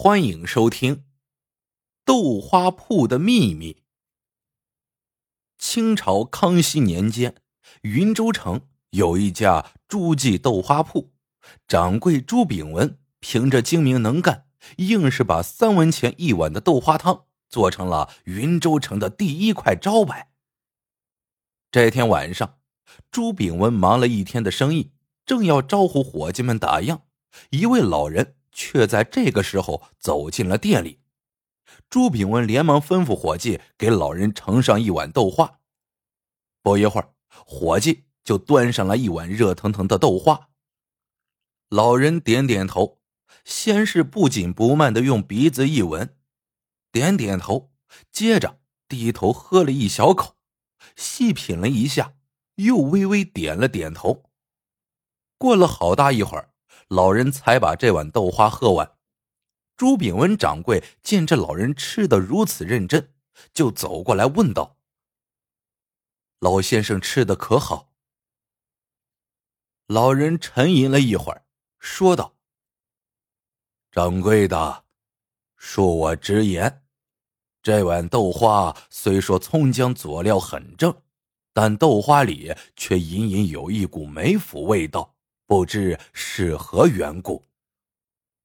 [0.00, 0.94] 欢迎收听
[2.04, 3.72] 《豆花铺的秘密》。
[5.58, 7.34] 清朝康熙年间，
[7.82, 11.10] 云州城有一家朱记豆花铺，
[11.66, 14.46] 掌柜朱炳文凭着精明能干，
[14.76, 20.30] 硬是把三文钱一碗的豆花汤做成了云州城的第一块招牌。
[21.72, 22.60] 这天晚上，
[23.10, 24.92] 朱炳文忙了一天的生意，
[25.26, 27.00] 正要招呼伙计们打烊，
[27.50, 28.36] 一位老人。
[28.58, 30.98] 却在这个时候走进了店里，
[31.88, 35.60] 朱炳文连忙吩咐伙计给老人盛上一碗豆花。
[36.60, 40.48] 不一会儿，伙计就端上来一碗热腾腾的豆花。
[41.68, 43.00] 老人点点头，
[43.44, 46.16] 先是不紧不慢的用鼻子一闻，
[46.90, 47.70] 点点头，
[48.10, 50.34] 接着低头喝了一小口，
[50.96, 52.14] 细品了一下，
[52.56, 54.24] 又微微点了点头。
[55.38, 56.50] 过了好大一会儿。
[56.88, 58.96] 老人才把这碗豆花喝完。
[59.76, 63.12] 朱炳文掌柜见这老人吃的如此认真，
[63.52, 64.78] 就走过来问道
[66.40, 67.92] ：“老先生吃的可好？”
[69.86, 71.44] 老人沉吟了一会儿，
[71.78, 72.34] 说道
[73.92, 74.84] ：“掌柜的，
[75.58, 76.82] 恕我直言，
[77.62, 81.02] 这碗豆花虽说葱姜佐料很正，
[81.52, 85.14] 但豆花里却隐隐有一股霉腐味道。”
[85.48, 87.48] 不知是何缘故。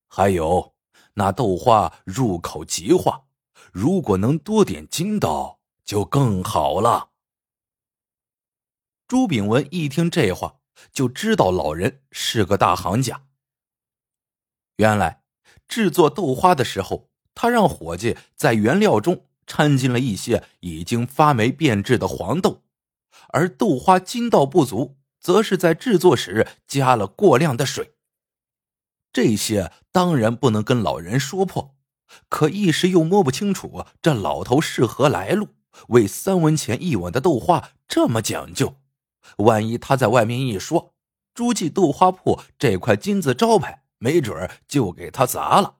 [0.08, 0.74] 还有
[1.16, 3.26] 那豆花入口即化，
[3.74, 7.10] 如果能多点筋道，就更好了。
[9.06, 10.62] 朱炳文一听这话，
[10.94, 13.26] 就知道老人是个大行家。
[14.78, 15.24] 原来
[15.68, 22.64] 制作豆花的时候，他让伙计在原料中掺进了一些已经发霉变质的黄豆，
[23.34, 24.96] 而豆花筋道不足。
[25.24, 27.96] 则是在制作时加了过量的水。
[29.12, 31.76] 这些当然不能跟老人说破，
[32.30, 35.50] 可一时又摸不清楚这老头是何来路，
[35.88, 38.76] 为三文钱一碗的豆花这么讲究。
[39.38, 40.94] 万一他在外面一说，
[41.34, 45.78] 朱记豆花铺这块金字招牌，没准就给他砸了。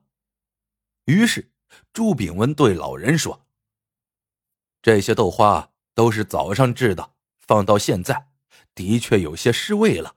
[1.04, 1.52] 于是
[1.92, 3.46] 朱炳文对老人说
[4.80, 8.28] ：“这些豆花都是早上制的，放到现在。”
[8.74, 10.16] 的确有些失味了。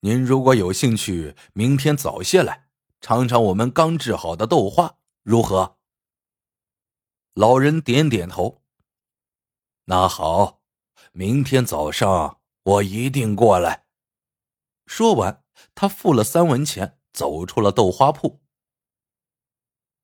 [0.00, 2.68] 您如果有兴趣，明天早些来
[3.00, 5.76] 尝尝我们刚制好的豆花，如何？
[7.34, 8.62] 老人点点头。
[9.86, 10.60] 那好，
[11.12, 13.86] 明天早上我一定过来。
[14.86, 15.42] 说完，
[15.74, 18.40] 他付了三文钱，走出了豆花铺。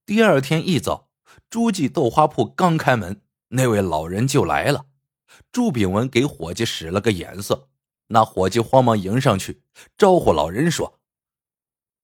[0.07, 1.11] 第二天一早，
[1.49, 4.87] 朱记豆花铺刚开门，那位老人就来了。
[5.53, 7.69] 朱炳文给伙计使了个眼色，
[8.09, 9.63] 那伙计慌忙迎上去，
[9.97, 11.01] 招呼老人说：“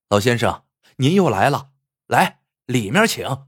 [0.08, 0.64] 老先生，
[0.96, 1.70] 您又来了，
[2.06, 3.46] 来里面请。”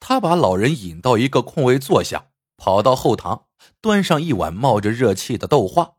[0.00, 3.46] 他把老人引到一个空位坐下，跑到后堂，
[3.80, 5.96] 端上一碗冒着热气的豆花。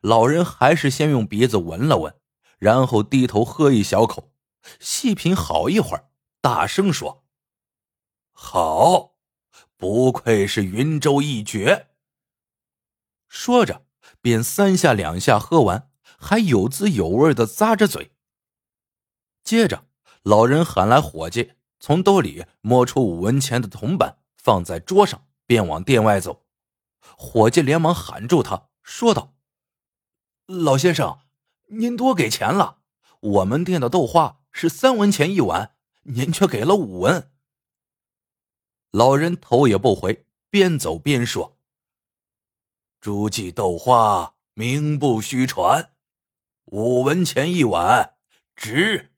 [0.00, 2.14] 老人还是先用鼻子闻了闻，
[2.58, 4.32] 然后低头喝一小口，
[4.80, 6.10] 细品好一会儿，
[6.40, 7.24] 大声说
[8.32, 9.10] ：“好。”
[9.82, 11.88] 不愧是云州一绝。
[13.26, 13.84] 说着，
[14.20, 18.12] 便三下两下喝完，还有滋有味的咂着嘴。
[19.42, 19.86] 接着，
[20.22, 26.44] 老人喊来伙计，从兜里摸出五文钱的铜板，放在桌上，便往店外走。
[27.00, 29.34] 伙计连忙喊住他，说道
[30.46, 31.18] ：“老先生，
[31.70, 32.78] 您多给钱了。
[33.18, 37.30] 我们店的豆花是三文钱一碗，您却给了五文。”
[38.92, 41.56] 老人头也不回，边走边说
[43.00, 45.94] ：“朱记豆花名不虚传，
[46.66, 48.16] 五文钱一碗，
[48.54, 49.14] 值。”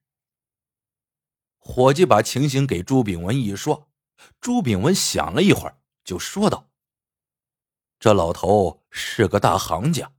[1.59, 3.89] 伙计把情形给朱炳文一说，
[4.41, 6.69] 朱炳文想了一会儿，就说道
[7.99, 10.13] ：“这老头是个大行家，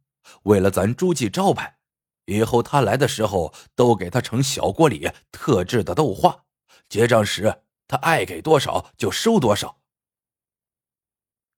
[0.44, 1.78] 为了咱朱记招牌，
[2.26, 6.44] 以后他来的时候都给他盛小锅里特制的豆花，
[6.90, 9.80] 结账时。”他爱给多少就收多少。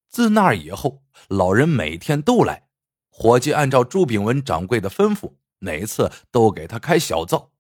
[0.09, 2.68] 自那以后，老人每天都来，
[3.09, 7.51] 伙计按照朱炳文掌柜的吩咐，每次都给他开小灶。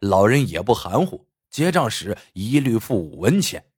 [0.00, 3.70] 老人也不含糊，结账时一律付五文钱。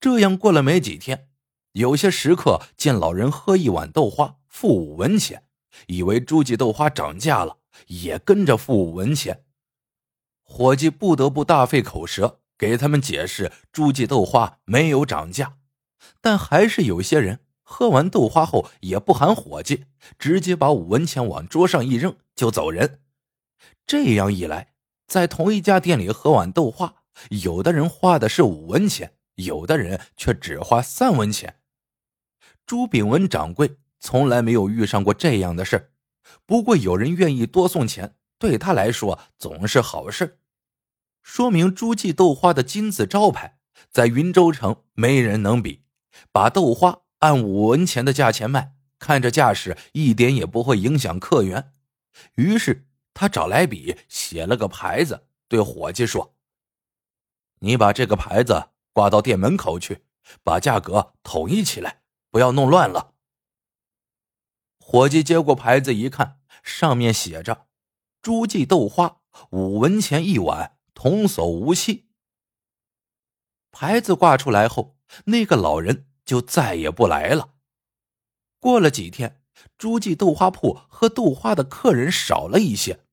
[0.00, 1.30] 这样过了没几天，
[1.72, 5.44] 有些食客见老人喝一碗豆花付五文钱，
[5.86, 9.44] 以为朱记豆花涨价了，也跟着付五文钱。
[10.42, 12.39] 伙计不得不大费口舌。
[12.60, 15.54] 给他们解释，朱记豆花没有涨价，
[16.20, 19.86] 但还是有些人喝完豆花后也不喊伙计，
[20.18, 23.00] 直接把五文钱往桌上一扔就走人。
[23.86, 24.74] 这样一来，
[25.06, 26.96] 在同一家店里喝碗豆花，
[27.30, 31.60] 有的人花的是五文钱，有的人却只花三文钱。
[32.66, 35.92] 朱炳文掌柜从来没有遇上过这样的事
[36.44, 40.39] 不过有人愿意多送钱，对他来说总是好事，
[41.22, 43.58] 说明朱记豆花的金字招牌
[43.90, 45.84] 在云州城没人能比。
[46.32, 51.72] 把豆花按五文钱的价钱卖，看这架势一点也不会影响客源。
[52.34, 52.86] 于是。
[53.12, 56.36] 他找来笔，写了个牌子，对伙计说
[57.58, 60.04] ：“你把这个牌子挂到店门口去，
[60.44, 63.14] 把价格统一起来，不要弄乱了。”
[64.78, 67.66] 伙计接过牌子一看，上面写着
[68.22, 69.18] ：“诸记豆花
[69.50, 72.10] 五文钱一碗，童叟无欺。”
[73.72, 77.54] 牌子挂出来后，那个老人就再也不来了。
[78.58, 79.40] 过了几天，
[79.78, 83.06] 诸记豆花铺喝豆花的客人少了一些。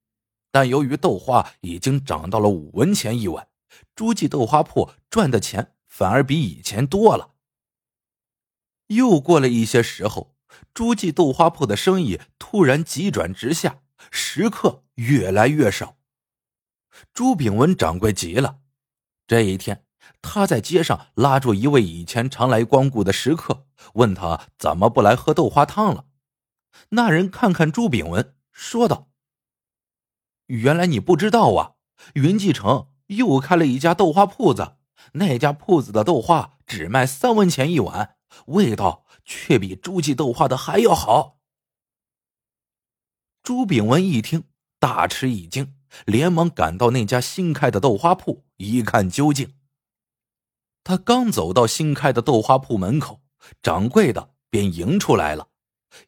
[0.51, 3.47] 但由于豆花已经涨到了五文钱一碗，
[3.95, 7.35] 诸记豆花铺赚的钱反而比以前多了。
[8.87, 10.35] 又过了一些时候，
[10.73, 13.81] 诸记豆花铺的生意突然急转直下，
[14.11, 15.96] 食客越来越少。
[17.13, 18.59] 朱炳文掌柜急了。
[19.25, 19.85] 这一天，
[20.21, 26.05] 他在街上拉住一位以前常来光顾的食客，问他怎么不来喝豆花汤了。
[26.89, 29.09] 那人看看朱炳文，说道。
[30.45, 31.73] 原来你不知道啊！
[32.13, 34.77] 云继城又开了一家豆花铺子，
[35.13, 38.15] 那家铺子的豆花只卖三文钱一碗，
[38.45, 41.39] 味道却比朱记豆花的还要好。
[43.43, 44.45] 朱炳文一听，
[44.79, 49.53] 大吃一惊，连忙赶到那家新开的豆花铺一看究竟。
[50.83, 53.21] 他刚走到新开的豆花铺门口，
[53.61, 55.49] 掌柜的便迎出来了，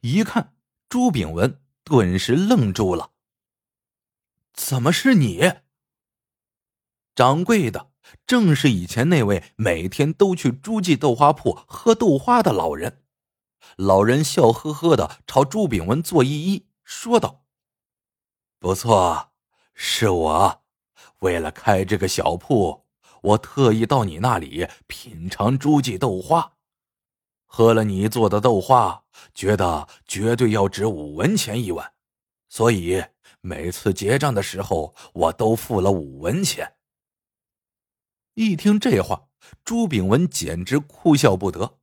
[0.02, 0.54] 一看
[0.88, 3.12] 朱炳文，顿时愣住了。
[4.54, 5.54] 怎么是你？
[7.14, 7.92] 掌柜的
[8.26, 13.04] 正是以前那位每天都去朱记豆花铺喝豆花的老人。
[13.76, 17.44] 老人笑呵呵的朝朱炳文作揖揖，说道
[18.60, 19.32] ：“不错，
[19.82, 20.62] 是我。
[21.20, 22.86] 为了开这个小铺，
[23.22, 26.58] 我特意到你那里品尝诸暨豆花，
[27.46, 31.94] 喝了你做的豆花，觉得绝对要值五文钱一碗，
[32.50, 33.06] 所以。”
[33.42, 36.74] 每次结账的时候，我都付了五文钱。
[38.34, 39.30] 一听这话，
[39.64, 41.78] 朱炳文简直哭笑不得，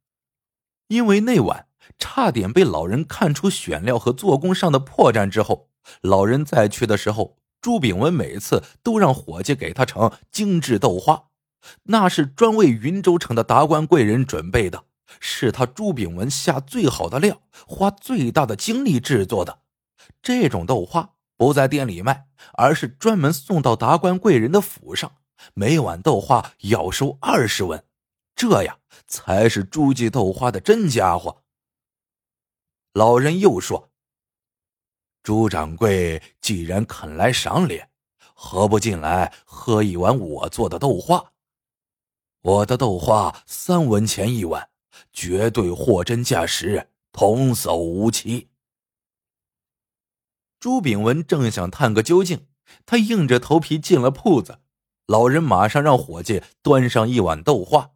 [0.88, 5.70] 因为那晚差点被老人看出选料和做工上的破绽之后，
[6.02, 11.30] 老人再去的时候，朱炳文每次都让伙计给他盛精致豆花，
[11.82, 14.84] 那是专为云州城的达官贵人准备的，
[15.18, 19.62] 是他朱炳文下最好的料，花最大的精力制作的，
[20.22, 21.14] 这种豆花。
[21.36, 25.16] 不在店里卖，而是专门送到达官贵人的府上，
[25.52, 27.82] 每碗豆花要收二十文，
[28.36, 28.78] 这样
[29.08, 31.42] 才是诸记豆花的真家伙。
[32.92, 33.90] 老人又说
[35.26, 37.90] ：“朱掌柜既然肯来赏脸，
[38.32, 41.32] 何不进来喝一碗我做的豆花？
[42.42, 44.70] 我的豆花三文钱一碗，
[45.12, 48.50] 绝对货真价实，童叟无欺。”
[50.60, 52.46] 朱炳文正想探个究竟，
[52.86, 54.60] 他硬着头皮进了铺子。
[55.06, 57.90] 老人马上让伙计端上一碗豆花。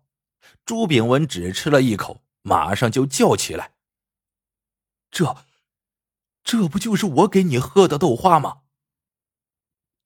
[0.67, 3.75] 朱炳文只吃了一口，马上就叫起来
[5.13, 5.37] ：“这，
[6.43, 8.63] 这不就是我给你喝的豆花吗？”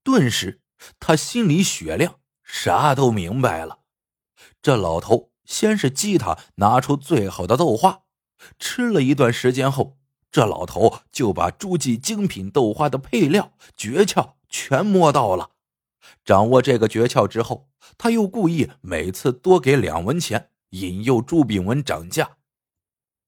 [0.04, 0.60] 顿时，
[1.00, 3.80] 他心里雪亮，啥都明白了。
[4.60, 8.02] 这老头先是激他拿出最好的豆花，
[8.58, 9.98] 吃了一段时间后。
[10.30, 15.52] 这老头就把诸记精品豆花的配料诀窍全摸到了。
[16.24, 22.38] 掌握这个诀窍之后，他又故意每次多给两文钱，引诱朱炳文涨价。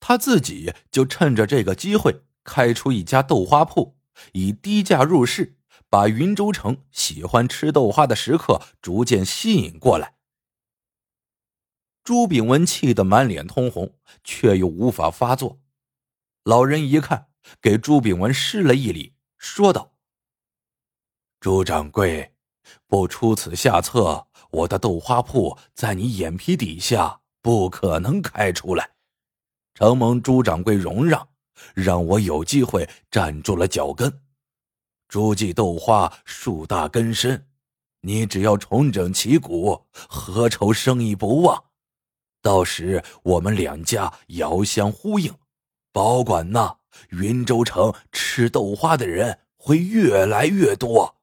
[0.01, 3.99] 他自己就趁着这个机会开出一家豆花铺，
[4.33, 5.59] 以低价入市，
[5.91, 10.15] 把云州城喜欢吃豆花的食客逐渐吸引过来。
[12.03, 15.59] 朱炳文气得满脸通红，却又无法发作。
[16.45, 17.27] 老人一看，
[17.61, 19.93] 给朱炳文施了一礼，说道
[21.41, 22.33] ：“朱掌柜，
[22.87, 28.93] 不出此下策，我的豆花铺在你眼皮底下不可能开出来。
[29.75, 31.29] 承蒙朱掌柜容让，
[31.75, 34.23] 让我有机会站住了脚跟。
[35.09, 37.47] 朱记豆花树大根深，
[38.01, 41.65] 你只要重整旗鼓，何愁生意不旺？
[42.43, 45.35] 到时我们两家遥相呼应。”
[45.93, 51.17] 保管那云州城吃豆花的人会越来越多。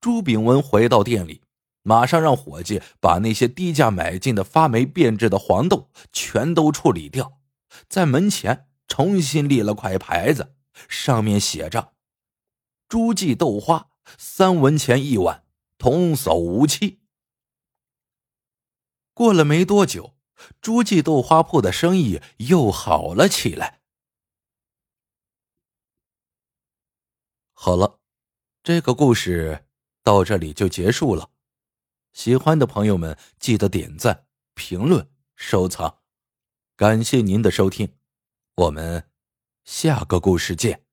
[0.00, 1.42] 朱炳文回到店里，
[1.82, 7.37] 马上让伙计把那些低价买进的发霉变质的黄豆全都处理掉，
[7.88, 10.56] 在门前重新立了块牌子，
[10.88, 11.94] 上面写着
[12.88, 15.44] ：“诸记豆花三文钱一碗，
[15.76, 17.00] 童叟无欺。”
[19.12, 20.16] 过了没多久，
[20.60, 23.80] 诸记豆花铺的生意又好了起来。
[27.52, 27.98] 好了，
[28.62, 29.66] 这个故事
[30.04, 31.30] 到这里就结束了。
[32.12, 36.00] 喜欢的朋友们记得点赞、评论、收藏，
[36.78, 37.88] 感谢您的收听，
[38.54, 39.10] 我们
[39.64, 40.87] 下个故事见。